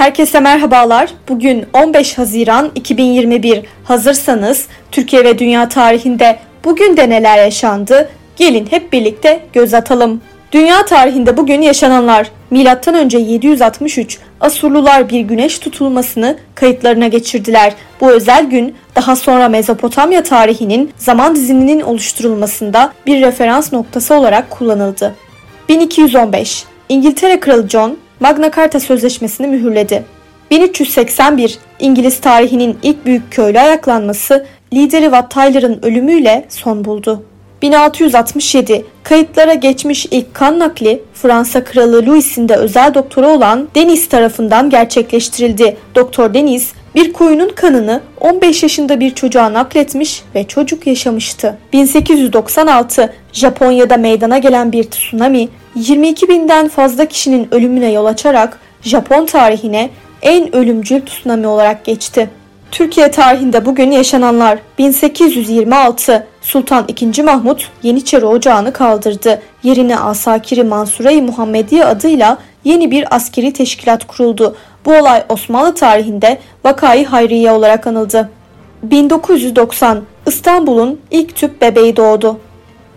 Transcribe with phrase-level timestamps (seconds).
[0.00, 1.10] Herkese merhabalar.
[1.28, 3.64] Bugün 15 Haziran 2021.
[3.84, 8.10] Hazırsanız Türkiye ve dünya tarihinde bugün de neler yaşandı?
[8.36, 10.20] Gelin hep birlikte göz atalım.
[10.52, 12.30] Dünya tarihinde bugün yaşananlar.
[12.50, 17.72] Milattan önce 763 Asurlular bir güneş tutulmasını kayıtlarına geçirdiler.
[18.00, 25.14] Bu özel gün daha sonra Mezopotamya tarihinin zaman diziliminin oluşturulmasında bir referans noktası olarak kullanıldı.
[25.68, 30.04] 1215 İngiltere Kralı John Magna Carta Sözleşmesi'ni mühürledi.
[30.50, 37.24] 1381 İngiliz tarihinin ilk büyük köylü ayaklanması lideri Wat Tyler'ın ölümüyle son buldu.
[37.62, 44.70] 1667 kayıtlara geçmiş ilk kan nakli Fransa Kralı Louis'in de özel doktoru olan Denis tarafından
[44.70, 45.76] gerçekleştirildi.
[45.94, 51.58] Doktor Denis bir koyunun kanını 15 yaşında bir çocuğa nakletmiş ve çocuk yaşamıştı.
[51.72, 59.90] 1896 Japonya'da meydana gelen bir tsunami 22 binden fazla kişinin ölümüne yol açarak Japon tarihine
[60.22, 62.30] en ölümcül tsunami olarak geçti.
[62.70, 67.22] Türkiye tarihinde bugün yaşananlar 1826 Sultan II.
[67.22, 69.42] Mahmut Yeniçeri Ocağı'nı kaldırdı.
[69.62, 74.56] Yerine Asakiri Mansure-i Muhammediye adıyla yeni bir askeri teşkilat kuruldu.
[74.84, 78.30] Bu olay Osmanlı tarihinde Vakayı Hayriye olarak anıldı.
[78.82, 82.40] 1990 İstanbul'un ilk tüp bebeği doğdu.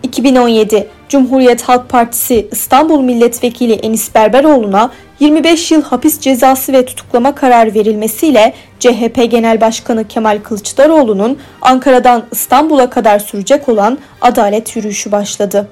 [0.02, 4.90] 2017 Cumhuriyet Halk Partisi İstanbul Milletvekili Enis Berberoğlu'na
[5.20, 12.90] 25 yıl hapis cezası ve tutuklama kararı verilmesiyle CHP Genel Başkanı Kemal Kılıçdaroğlu'nun Ankara'dan İstanbul'a
[12.90, 15.68] kadar sürecek olan adalet yürüyüşü başladı.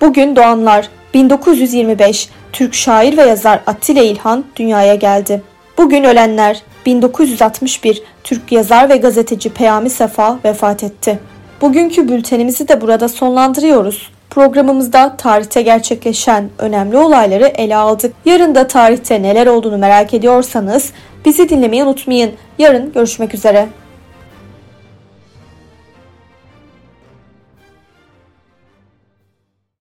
[0.00, 5.42] Bugün doğanlar 1925 Türk şair ve yazar Attila İlhan dünyaya geldi.
[5.78, 11.18] Bugün ölenler 1961 Türk yazar ve gazeteci Peyami Sefa vefat etti.
[11.60, 14.15] Bugünkü bültenimizi de burada sonlandırıyoruz.
[14.36, 18.14] Programımızda tarihte gerçekleşen önemli olayları ele aldık.
[18.24, 20.92] Yarın da tarihte neler olduğunu merak ediyorsanız
[21.24, 22.32] bizi dinlemeyi unutmayın.
[22.58, 23.68] Yarın görüşmek üzere.